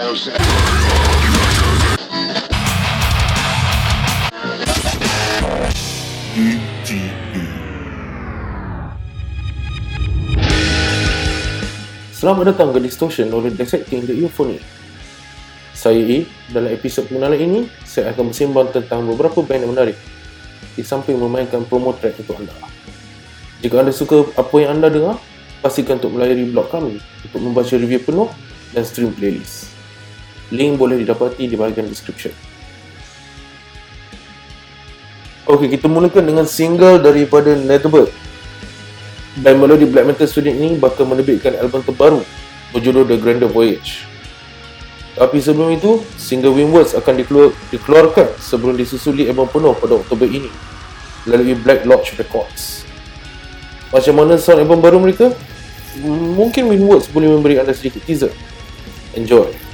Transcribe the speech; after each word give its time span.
Selamat 0.00 0.16
datang 12.48 12.72
ke 12.72 12.80
Distortion 12.80 13.28
oleh 13.28 13.52
Dissecting 13.52 14.08
the 14.08 14.16
Euphony. 14.16 14.56
Saya 15.76 16.00
A, 16.00 16.24
dalam 16.48 16.72
episod 16.72 17.04
pengenalan 17.04 17.36
ini, 17.36 17.60
saya 17.84 18.16
akan 18.16 18.32
bersembang 18.32 18.72
tentang 18.72 19.04
beberapa 19.04 19.44
band 19.44 19.68
yang 19.68 19.76
menarik 19.76 20.00
di 20.80 20.82
samping 20.84 21.20
memainkan 21.20 21.68
promo 21.68 21.92
track 21.92 22.24
untuk 22.24 22.40
anda. 22.40 22.56
Jika 23.60 23.84
anda 23.84 23.92
suka 23.92 24.32
apa 24.32 24.64
yang 24.64 24.80
anda 24.80 24.88
dengar, 24.88 25.20
pastikan 25.60 26.00
untuk 26.00 26.16
melayari 26.16 26.48
blog 26.48 26.72
kami 26.72 26.96
untuk 27.28 27.40
membaca 27.44 27.76
review 27.76 28.00
penuh 28.00 28.32
dan 28.72 28.88
stream 28.88 29.12
playlist. 29.12 29.79
Link 30.50 30.78
boleh 30.78 31.02
didapati 31.02 31.46
di 31.46 31.54
bahagian 31.54 31.86
description. 31.86 32.34
Okey, 35.50 35.66
kita 35.66 35.90
mulakan 35.90 36.26
dengan 36.26 36.46
single 36.46 37.02
daripada 37.02 37.58
Netherbird 37.58 38.10
dan 39.42 39.58
melodi 39.62 39.86
black 39.86 40.10
metal 40.10 40.26
student 40.26 40.58
ini 40.58 40.78
bakal 40.78 41.06
menerbitkan 41.06 41.54
album 41.58 41.82
terbaru 41.86 42.22
berjudul 42.74 43.06
The 43.06 43.18
Grander 43.18 43.50
Voyage. 43.50 44.06
Tapi 45.18 45.42
sebelum 45.42 45.74
itu, 45.74 46.02
single 46.14 46.54
Windwards 46.54 46.94
akan 46.94 47.18
dikeluar, 47.18 47.50
dikeluarkan 47.74 48.38
sebelum 48.38 48.78
disusuli 48.78 49.26
album 49.26 49.50
penuh 49.50 49.74
pada 49.74 49.98
Oktober 49.98 50.26
ini 50.26 50.50
melalui 51.26 51.58
Black 51.58 51.82
Lodge 51.82 52.14
Records. 52.14 52.86
Macam 53.90 54.22
mana 54.22 54.38
sound 54.38 54.62
album 54.62 54.78
baru 54.78 55.02
mereka? 55.02 55.34
Mungkin 56.06 56.70
Windwards 56.70 57.10
boleh 57.10 57.26
memberi 57.26 57.58
anda 57.58 57.74
sedikit 57.74 58.06
teaser. 58.06 58.30
Enjoy! 59.18 59.69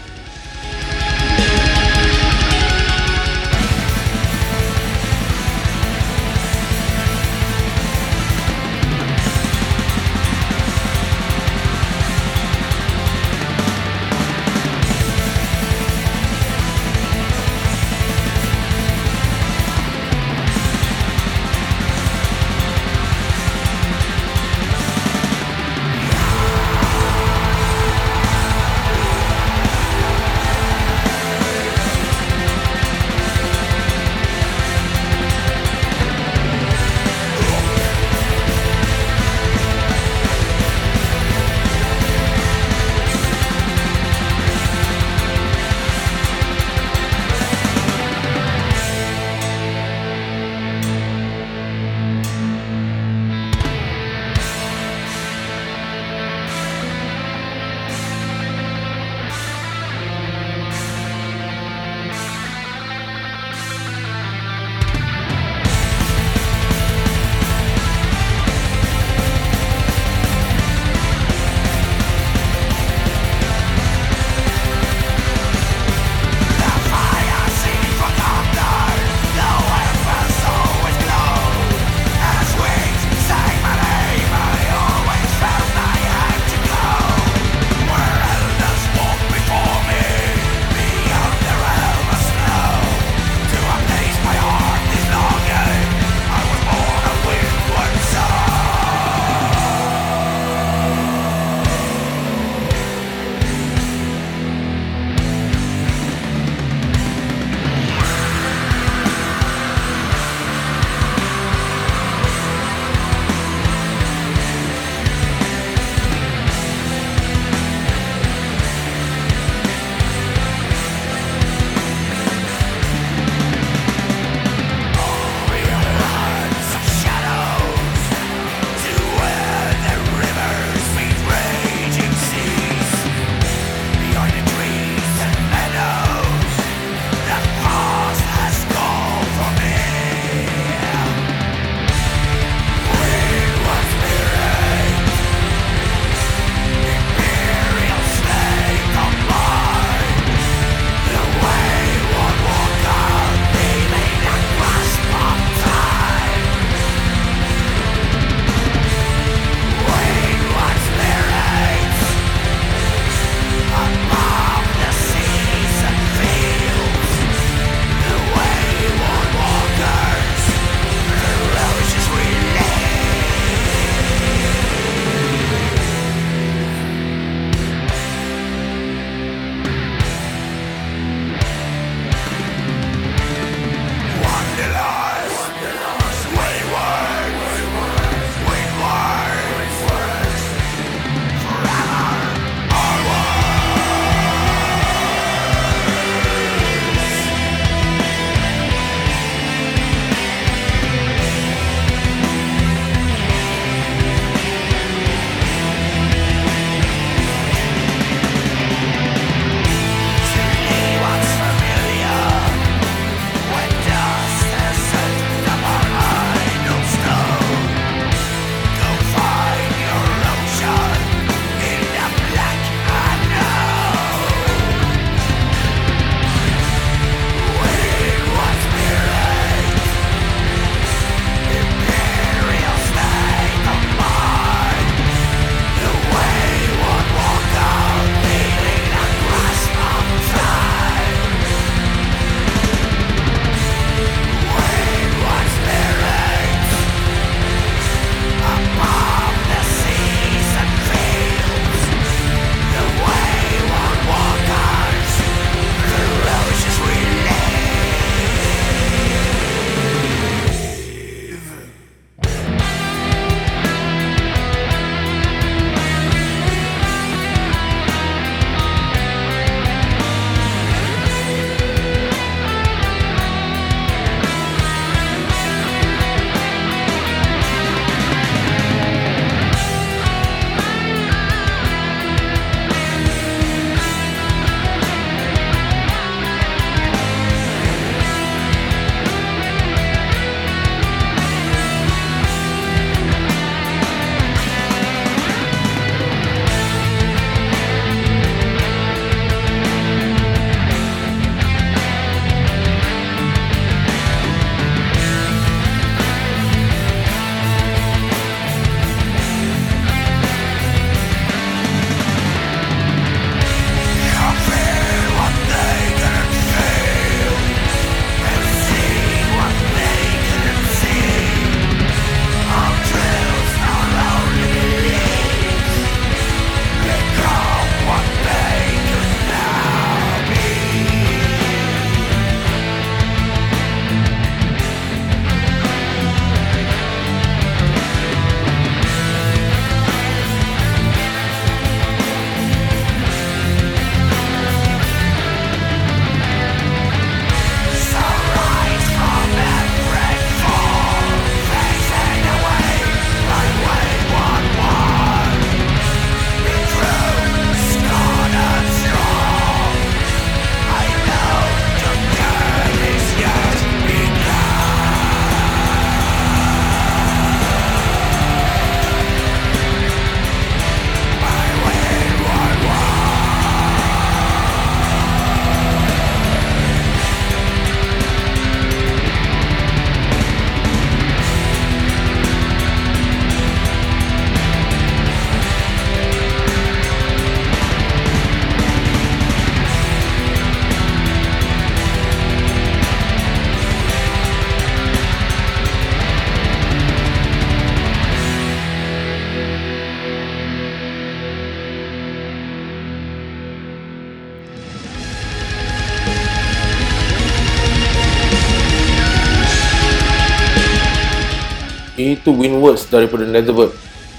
Itu 412.27 412.35
win 412.35 412.59
words 412.59 412.91
daripada 412.91 413.23
Netherbird. 413.23 413.71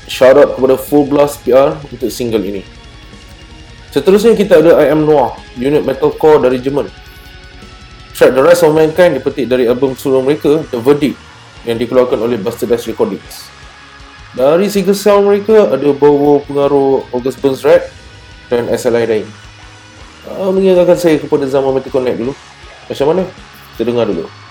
Shout 0.07 0.39
out 0.39 0.55
kepada 0.55 0.79
Full 0.79 1.11
Blast 1.11 1.43
PR 1.43 1.75
untuk 1.91 2.07
single 2.07 2.39
ini. 2.39 2.63
Seterusnya 3.91 4.31
kita 4.31 4.63
ada 4.63 4.79
I 4.79 4.95
Am 4.95 5.03
Noir, 5.03 5.35
unit 5.59 5.83
metalcore 5.83 6.39
dari 6.39 6.55
Jerman. 6.63 6.87
Track 8.15 8.31
The 8.31 8.39
Rise 8.39 8.63
of 8.63 8.71
Mankind 8.71 9.19
dipetik 9.19 9.51
dari 9.51 9.67
album 9.67 9.99
solo 9.99 10.23
mereka, 10.23 10.63
The 10.71 10.79
Verdict, 10.79 11.19
yang 11.67 11.75
dikeluarkan 11.75 12.15
oleh 12.15 12.39
Bastardized 12.39 12.87
Recordings. 12.87 13.51
Dari 14.39 14.71
single 14.71 14.95
sound 14.95 15.27
mereka 15.27 15.67
ada 15.67 15.91
bau 15.91 16.39
pengaruh 16.47 17.11
August 17.11 17.43
Burns 17.43 17.67
Rat 17.67 17.91
dan 18.47 18.71
SLI 18.71 19.03
lain. 19.03 19.27
Uh, 20.31 20.55
mengingatkan 20.55 20.95
saya 20.95 21.19
kepada 21.19 21.43
zaman 21.43 21.75
Metal 21.75 21.91
Connect 21.91 22.23
dulu. 22.23 22.31
Macam 22.87 23.05
mana? 23.11 23.27
Kita 23.75 23.83
dengar 23.83 24.07
dulu. 24.07 24.46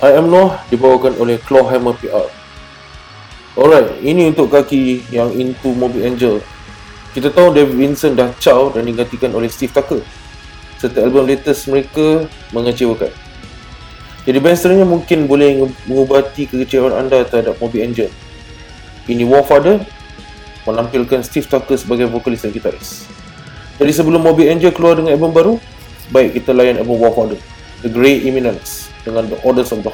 I 0.00 0.16
Am 0.16 0.32
Noh 0.32 0.56
dibawakan 0.72 1.12
oleh 1.20 1.36
Clawhammer 1.44 1.92
PR. 2.00 2.24
Alright, 3.52 4.00
ini 4.00 4.32
untuk 4.32 4.48
kaki 4.48 5.04
yang 5.12 5.28
into 5.36 5.76
Moby 5.76 6.08
Angel. 6.08 6.40
Kita 7.12 7.28
tahu 7.28 7.52
David 7.52 7.76
Vincent 7.76 8.16
dah 8.16 8.32
caw 8.40 8.72
dan 8.72 8.88
digantikan 8.88 9.36
oleh 9.36 9.52
Steve 9.52 9.68
Tucker. 9.76 10.00
serta 10.80 11.04
album 11.04 11.28
latest 11.28 11.68
mereka 11.68 12.24
mengecewakan. 12.56 13.12
Jadi 14.24 14.40
band 14.40 14.56
seterusnya 14.56 14.88
mungkin 14.88 15.28
boleh 15.28 15.68
mengubati 15.84 16.48
kekecewaan 16.48 16.96
anda 16.96 17.20
terhadap 17.28 17.60
Moby 17.60 17.84
Angel. 17.84 18.08
Ini 19.04 19.28
Warfather 19.28 19.84
menampilkan 20.64 21.20
Steve 21.20 21.44
Tucker 21.44 21.76
sebagai 21.76 22.08
vokalis 22.08 22.40
dan 22.40 22.56
gitaris. 22.56 23.04
Jadi 23.76 23.92
sebelum 23.92 24.24
Moby 24.24 24.48
Angel 24.48 24.72
keluar 24.72 24.96
dengan 24.96 25.12
album 25.12 25.36
baru, 25.36 25.54
baik 26.08 26.40
kita 26.40 26.56
layan 26.56 26.80
album 26.80 26.96
Warfather, 26.96 27.36
The 27.84 27.92
Grey 27.92 28.24
Eminence 29.06 29.72
dengan 29.72 29.82
The 29.82 29.90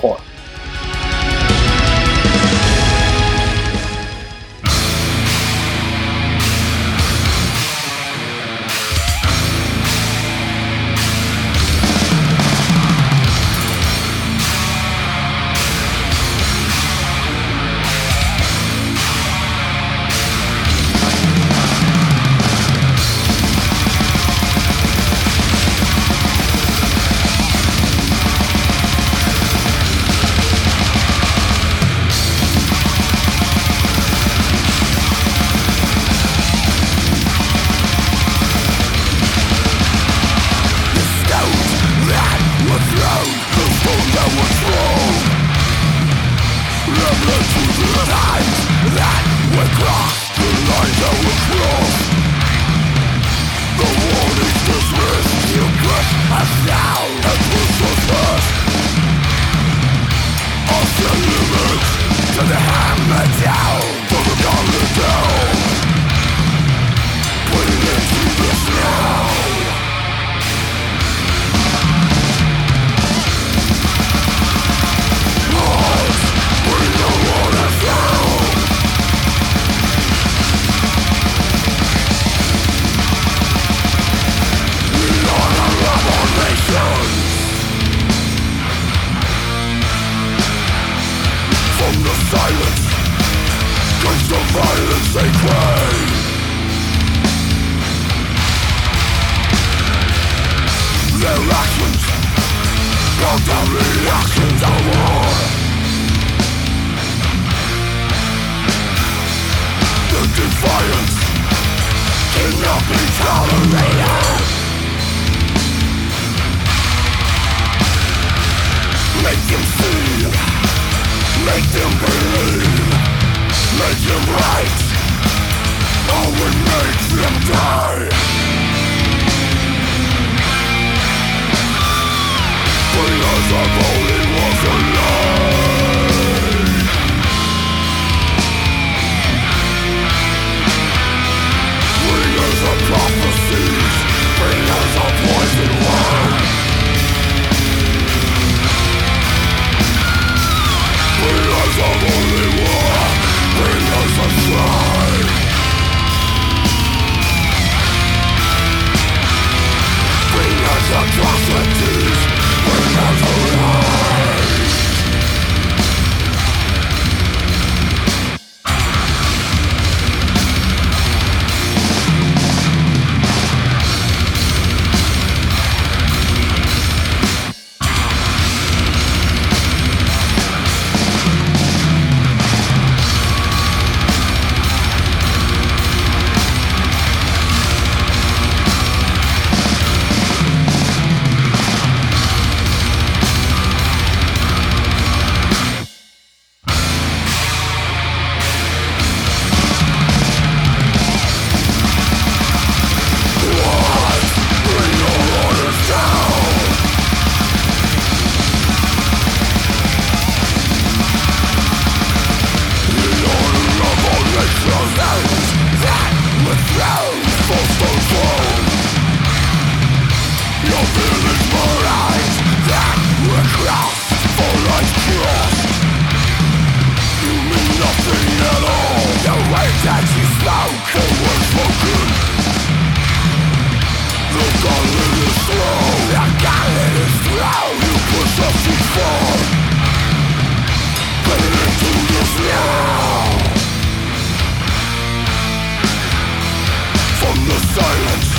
silence 247.77 248.31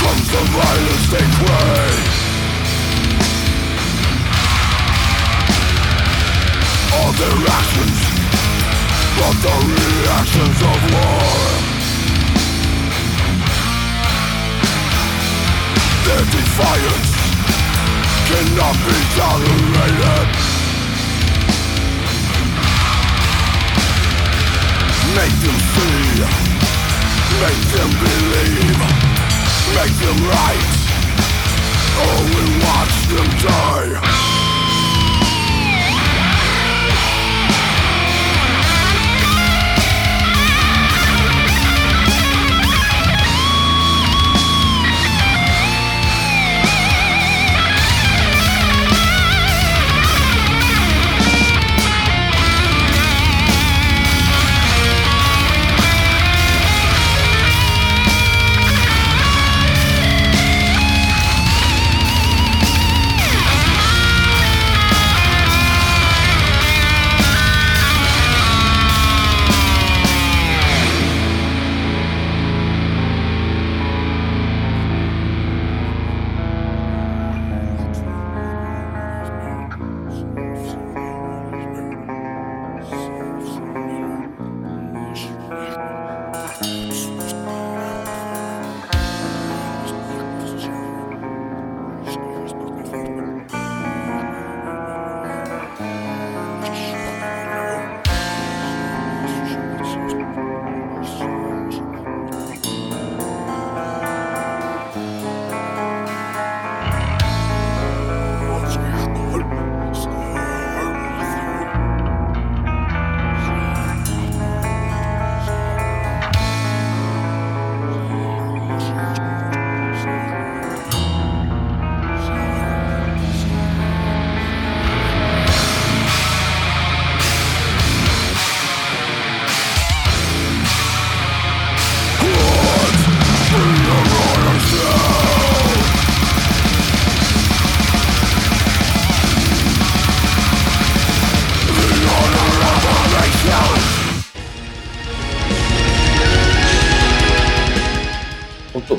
comes 0.00 0.26
the 0.28 0.42
violence 0.52 1.06
they 1.14 1.26
crave. 1.38 2.06
All 6.96 7.12
their 7.22 7.38
actions, 7.58 7.98
but 9.16 9.34
the 9.44 9.54
reactions 9.80 10.58
of 10.72 10.78
war. 10.92 11.38
Their 16.06 16.24
defiance 16.36 17.12
cannot 18.28 18.76
be 18.86 18.98
tolerated. 19.16 20.28
make 25.16 25.36
them 25.40 25.58
see 25.72 26.57
Make 27.40 27.64
them 27.70 27.90
believe. 28.02 28.78
Make 29.76 29.94
them 30.02 30.18
right. 30.26 30.64
Or 32.02 32.16
we'll 32.34 32.54
watch 32.66 32.96
them 33.06 33.28
die. 33.46 34.37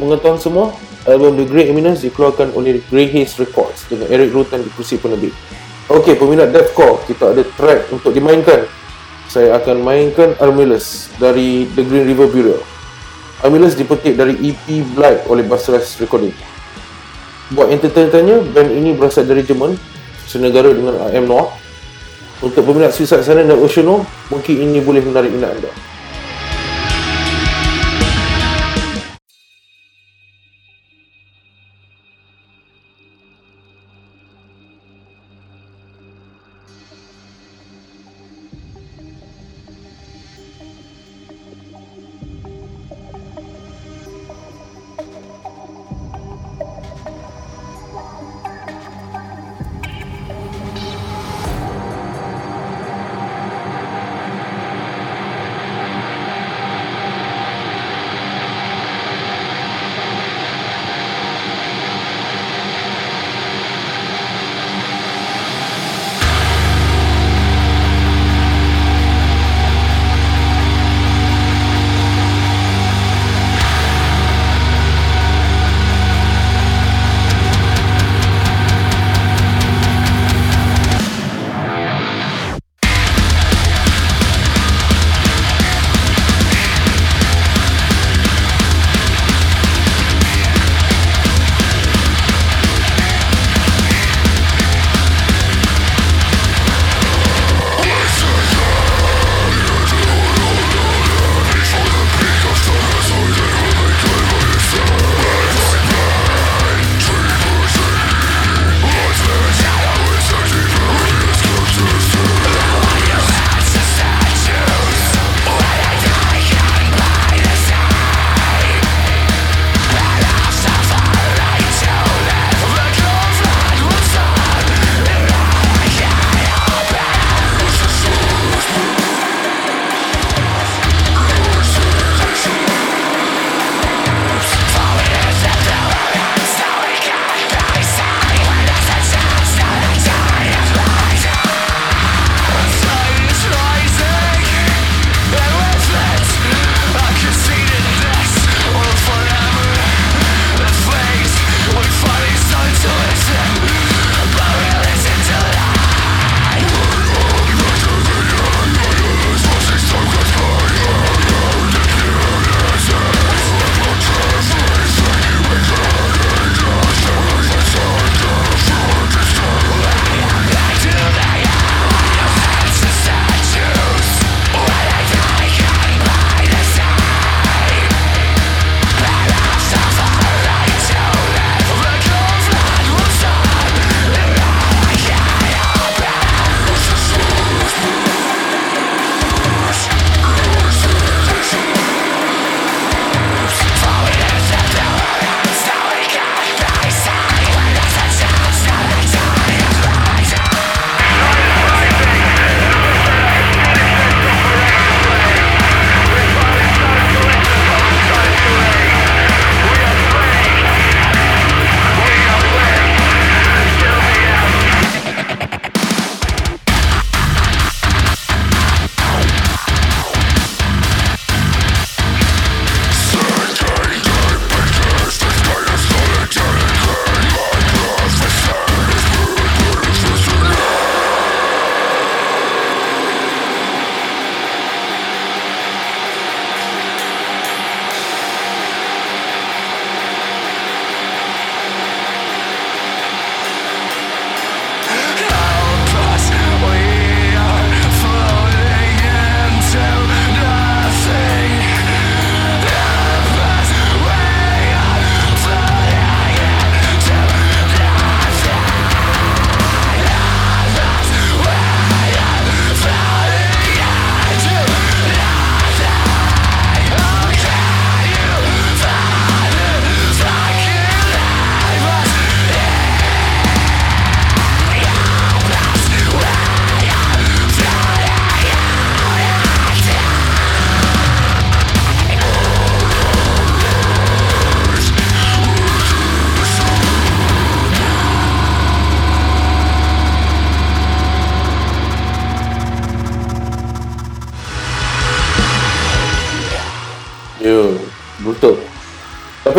Pengetahuan 0.09 0.41
semua, 0.41 0.65
album 1.05 1.37
The 1.37 1.45
Great 1.45 1.69
Eminence 1.69 2.01
dikeluarkan 2.01 2.57
oleh 2.57 2.81
Grey 2.89 3.05
Haze 3.13 3.37
Records 3.37 3.85
dengan 3.85 4.09
Eric 4.09 4.33
Rutan 4.33 4.65
di 4.65 4.73
kursi 4.73 4.97
penerbit. 4.97 5.29
Okey, 5.85 6.17
peminat 6.17 6.49
deathcore, 6.49 7.05
kita 7.05 7.29
ada 7.29 7.45
track 7.45 7.93
untuk 7.93 8.09
dimainkan. 8.09 8.65
Saya 9.29 9.53
akan 9.61 9.85
mainkan 9.85 10.33
Armillus 10.41 11.13
dari 11.21 11.69
The 11.77 11.85
Green 11.85 12.09
River 12.09 12.25
Bureau. 12.33 12.57
Armillus 13.45 13.77
dipetik 13.77 14.17
dari 14.17 14.33
EP 14.41 14.65
Blight 14.97 15.29
oleh 15.29 15.45
Basras 15.45 16.01
Recording. 16.01 16.33
Buat 17.53 17.69
yang 17.69 17.81
tertanya-tanya, 17.81 18.41
band 18.49 18.69
ini 18.73 18.97
berasal 18.97 19.29
dari 19.29 19.45
Jerman, 19.45 19.77
senegara 20.25 20.73
dengan 20.73 20.97
AM 21.09 21.29
Noir. 21.29 21.53
Untuk 22.41 22.65
peminat 22.65 22.93
Suicide 22.93 23.21
Silence 23.21 23.49
dan 23.49 23.59
Oceano, 23.59 24.05
mungkin 24.33 24.55
ini 24.57 24.81
boleh 24.81 25.05
menarik 25.05 25.29
minat 25.29 25.57
anda. 25.57 25.71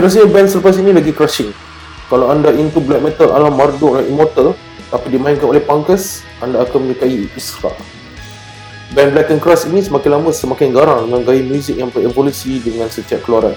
Tapi 0.00 0.08
rasanya 0.16 0.32
band 0.32 0.48
selepas 0.48 0.80
ini 0.80 0.96
lagi 0.96 1.12
crushing. 1.12 1.52
Kalau 2.08 2.32
anda 2.32 2.48
into 2.56 2.80
black 2.80 3.04
metal 3.04 3.36
ala 3.36 3.52
Marduk 3.52 4.00
dan 4.00 4.08
Immortal, 4.08 4.56
tapi 4.88 5.12
dimainkan 5.12 5.44
oleh 5.44 5.60
Punkers, 5.60 6.24
anda 6.40 6.64
akan 6.64 6.88
menyukai 6.88 7.28
Iskra. 7.36 7.68
Band 8.96 9.12
Black 9.12 9.28
and 9.28 9.44
Cross 9.44 9.68
ini 9.68 9.84
semakin 9.84 10.16
lama 10.16 10.32
semakin 10.32 10.72
garang 10.72 11.04
dengan 11.04 11.20
gaya 11.20 11.44
muzik 11.44 11.76
yang 11.76 11.92
berevolusi 11.92 12.64
dengan 12.64 12.88
setiap 12.88 13.20
keluaran. 13.28 13.52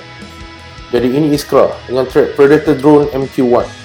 Jadi 0.91 1.15
ini 1.15 1.31
Iskra 1.31 1.71
dengan 1.87 2.11
track 2.11 2.35
Predator 2.35 2.75
Drone 2.75 3.07
MQ1. 3.15 3.82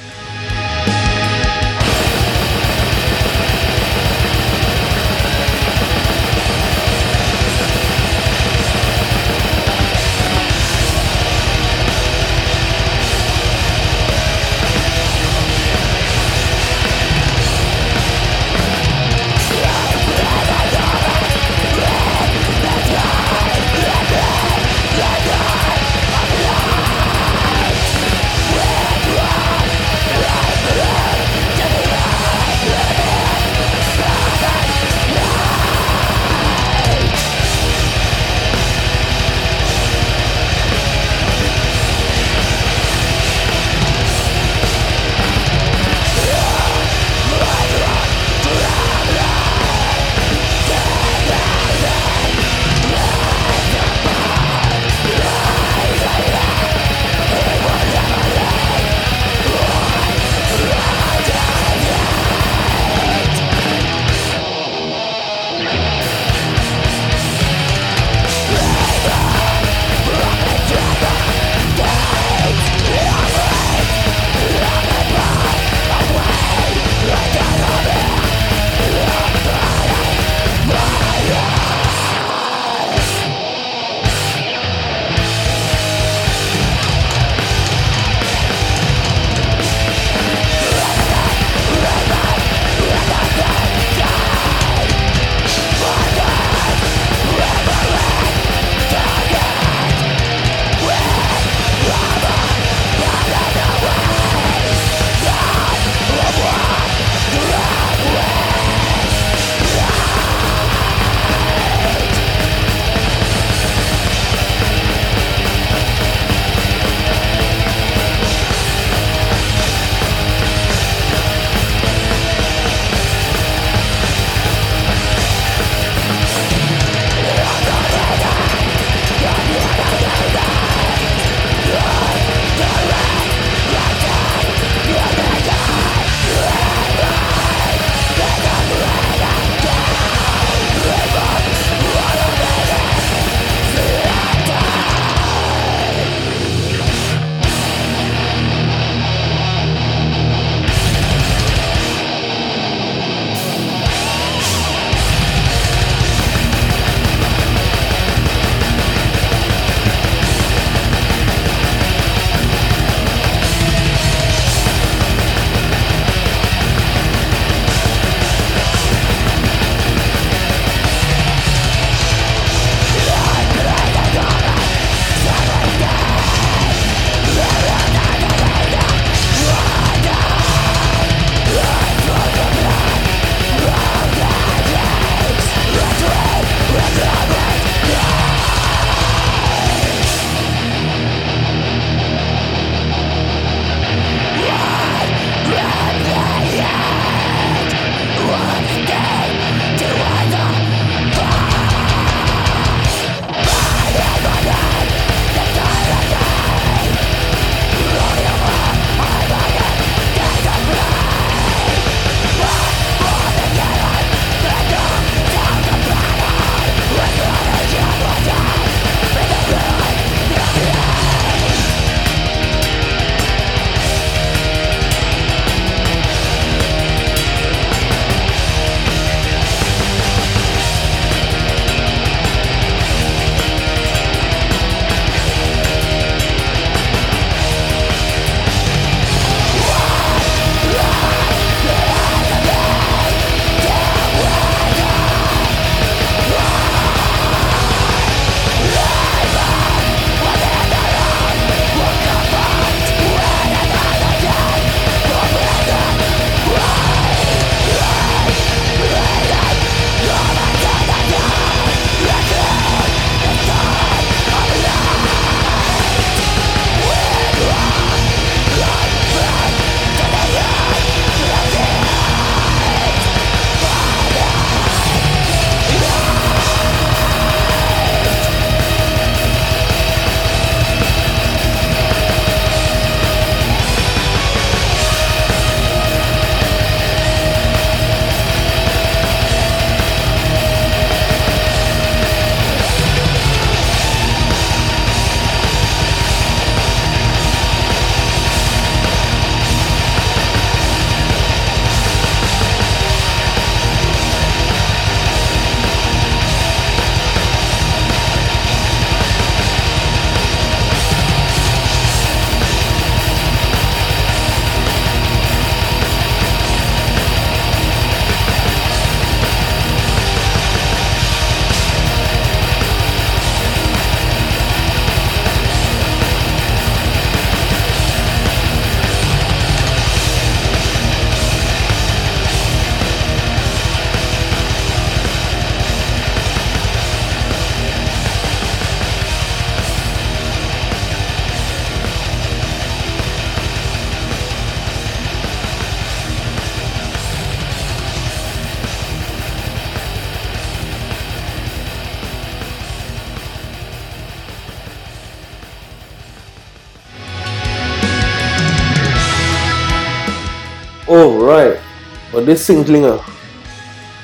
Pada 362.28 362.44
sing 362.44 362.60
telinga. 362.60 363.00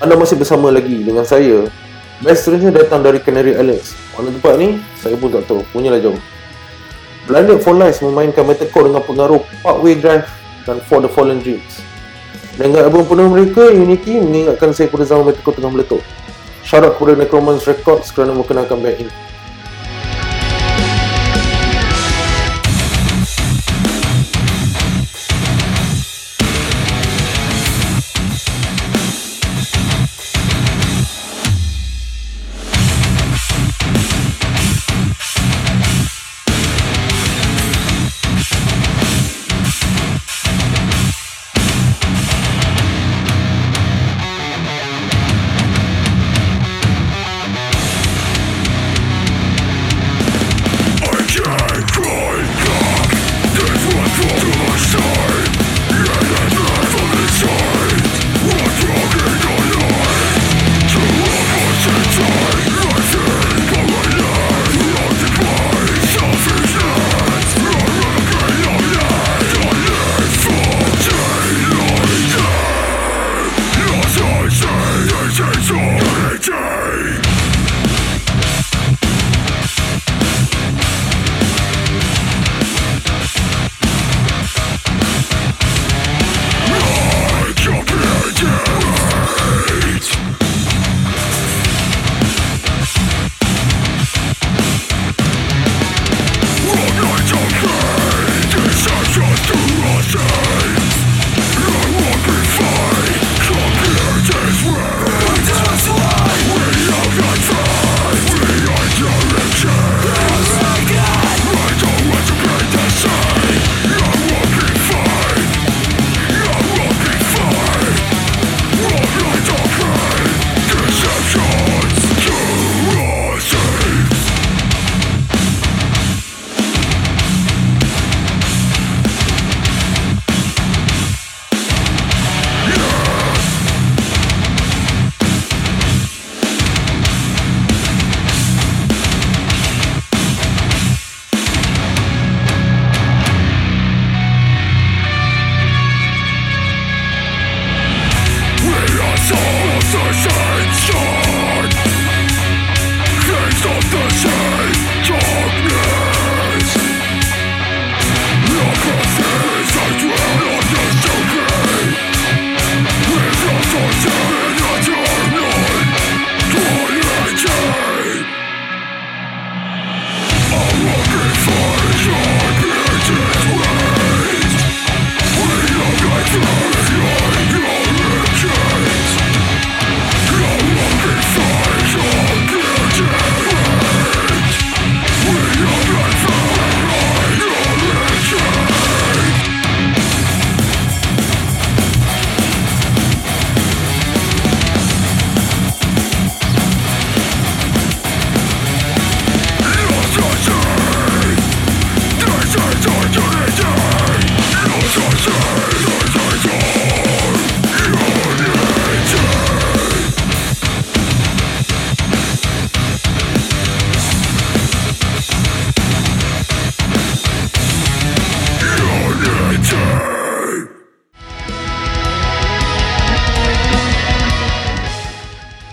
Anda 0.01 0.17
masih 0.17 0.41
bersama 0.41 0.73
lagi 0.73 1.05
dengan 1.05 1.29
saya. 1.29 1.69
Best 2.25 2.49
seterusnya 2.49 2.73
datang 2.73 3.05
dari 3.05 3.21
Canary 3.21 3.53
Islands. 3.53 3.93
Mana 4.17 4.33
tempat 4.33 4.57
ni? 4.57 4.81
Saya 4.97 5.13
pun 5.21 5.29
tak 5.29 5.45
tahu. 5.45 5.61
Punyalah 5.77 6.01
jom. 6.01 6.17
Blinded 7.29 7.61
for 7.61 7.77
Lies 7.77 8.01
memainkan 8.01 8.49
metalcore 8.49 8.89
dengan 8.89 9.05
pengaruh 9.05 9.45
Parkway 9.61 10.01
Drive 10.01 10.25
dan 10.65 10.81
For 10.89 11.05
the 11.05 11.11
Fallen 11.13 11.45
Dreams. 11.45 11.85
Dengan 12.57 12.89
album 12.89 13.05
penuh 13.05 13.29
mereka, 13.29 13.69
Unity 13.69 14.17
mengingatkan 14.17 14.73
saya 14.73 14.89
pada 14.89 15.05
zaman 15.05 15.29
metalcore 15.29 15.61
tengah 15.61 15.73
meletup. 15.77 16.01
Out 16.65 16.97
kepada 16.97 17.21
Necromance 17.21 17.69
Records 17.69 18.09
kerana 18.09 18.33
memperkenalkan 18.33 18.81
band 18.81 19.05
ini 19.05 19.13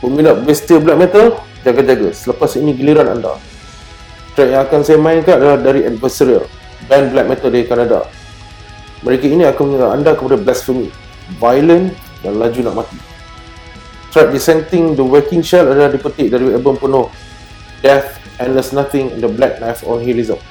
Peminat 0.02 0.42
bestial 0.42 0.82
black 0.82 0.98
metal, 0.98 1.38
jaga-jaga. 1.62 2.10
Selepas 2.10 2.58
ini 2.58 2.74
giliran 2.74 3.06
anda. 3.06 3.38
Track 4.34 4.50
yang 4.50 4.62
akan 4.66 4.82
saya 4.82 4.98
mainkan 4.98 5.38
adalah 5.38 5.62
dari 5.62 5.86
Adversarial, 5.86 6.50
band 6.90 7.14
black 7.14 7.28
metal 7.30 7.54
dari 7.54 7.66
Kanada. 7.70 8.10
Mereka 9.06 9.30
ini 9.30 9.46
akan 9.46 9.64
menyerang 9.70 9.92
anda 10.02 10.18
kepada 10.18 10.42
blasphemy, 10.42 10.90
violent 11.38 11.94
dan 12.26 12.34
laju 12.42 12.60
nak 12.66 12.76
mati. 12.82 12.98
Track 14.10 14.34
Dissenting 14.34 14.98
The 14.98 15.06
Waking 15.06 15.46
Shell 15.46 15.70
adalah 15.70 15.94
dipetik 15.94 16.34
dari 16.34 16.50
album 16.50 16.82
penuh 16.82 17.08
Death, 17.86 18.18
Endless 18.42 18.74
Nothing 18.74 19.14
and 19.14 19.22
The 19.22 19.30
Black 19.30 19.62
Knife 19.62 19.86
on 19.86 20.02
Heroism. 20.02 20.42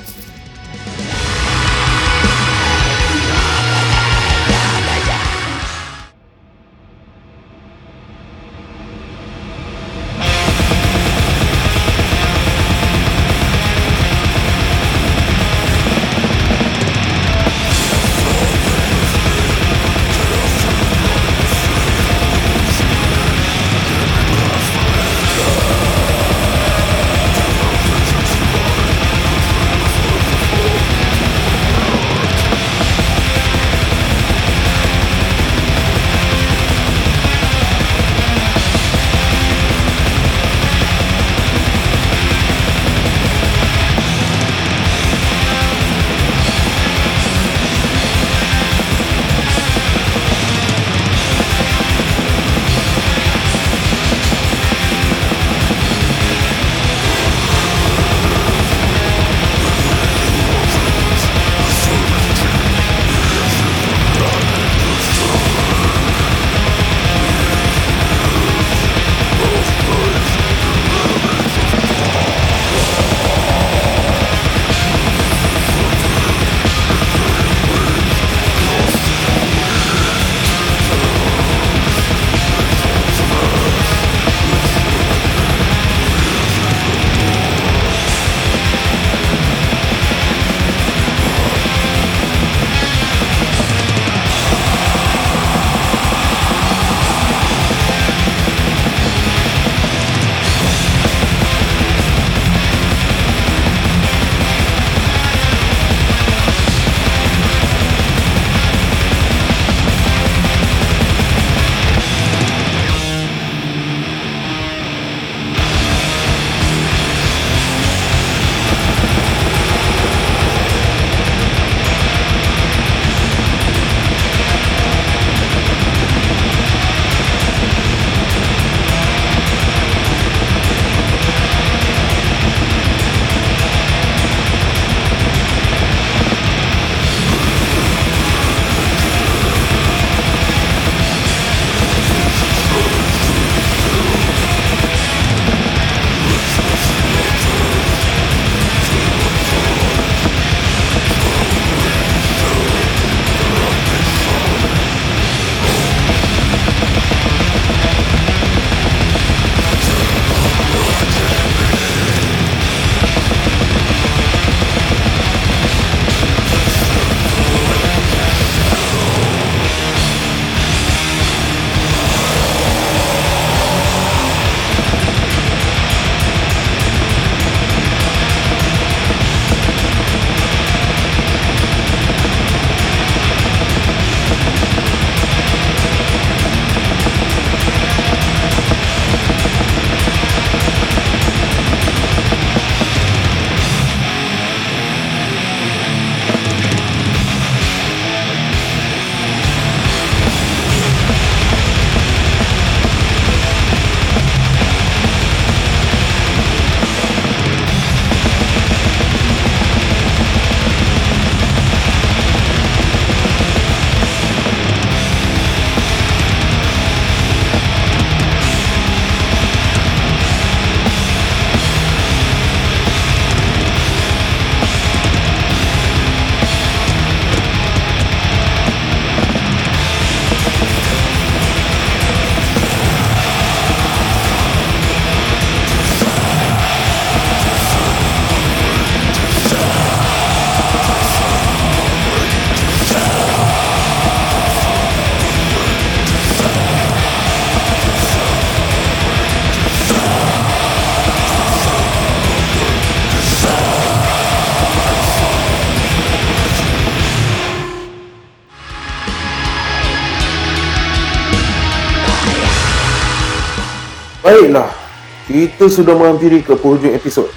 Kita 265.40 265.72
sudah 265.72 265.96
menghampiri 265.96 266.44
ke 266.44 266.52
penghujung 266.52 266.92
episod. 266.92 267.32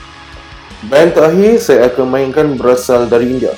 Band 0.91 1.15
terakhir 1.15 1.63
saya 1.63 1.87
akan 1.87 2.05
mainkan 2.11 2.59
berasal 2.59 3.07
dari 3.07 3.31
India. 3.31 3.55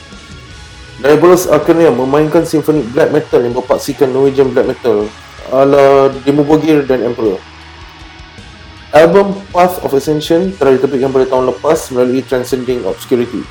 Diabolus 1.01 1.49
Arcania 1.49 1.89
memainkan 1.89 2.45
symphonic 2.45 2.85
black 2.93 3.09
metal 3.09 3.41
yang 3.41 3.57
berpaksikan 3.57 4.13
Norwegian 4.13 4.53
black 4.53 4.69
metal 4.69 5.09
ala 5.49 6.13
Demogorgon 6.21 6.85
dan 6.85 7.01
Emperor. 7.01 7.41
Album 8.93 9.35
Path 9.49 9.81
of 9.81 9.91
Ascension 9.97 10.53
telah 10.55 10.77
diterbitkan 10.77 11.09
pada 11.09 11.25
tahun 11.27 11.51
lepas 11.51 11.91
melalui 11.91 12.21
Transcending 12.21 12.85
Obscurity. 12.85 13.41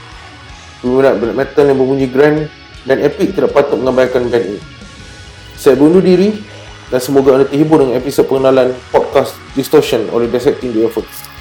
Peminat 0.78 1.18
black 1.18 1.36
metal 1.36 1.64
yang 1.66 1.78
berbunyi 1.82 2.08
grand 2.08 2.38
dan 2.86 3.02
epic 3.02 3.34
tidak 3.34 3.50
patut 3.50 3.76
mengabaikan 3.76 4.30
band 4.30 4.56
ini. 4.56 4.60
Saya 5.58 5.74
bunuh 5.74 6.00
diri 6.00 6.53
dan 6.88 7.00
semoga 7.00 7.40
anda 7.40 7.46
terhibur 7.48 7.80
dengan 7.80 7.96
episod 8.00 8.24
pengenalan 8.28 8.72
podcast 8.92 9.36
Distortion 9.52 10.08
oleh 10.12 10.28
Dissecting 10.28 10.72
the 10.72 10.84
Efforts. 10.84 11.33